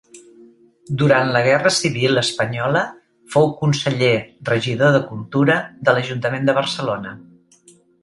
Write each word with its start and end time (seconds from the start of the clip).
Durant 1.01 1.29
la 1.35 1.43
guerra 1.47 1.71
civil 1.79 2.21
espanyola 2.21 2.83
fou 3.35 3.47
conseller-regidor 3.61 4.99
de 4.99 5.05
Cultura 5.13 5.63
de 5.87 5.99
l'Ajuntament 5.99 6.53
de 6.53 6.61
Barcelona. 6.61 7.19